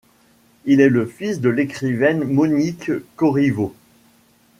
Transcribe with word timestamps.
Il 0.65 0.81
est 0.81 0.89
le 0.89 1.05
fils 1.05 1.41
de 1.41 1.49
l'écrivaine 1.49 2.23
Monique 2.23 2.91
Corriveau. 3.17 3.75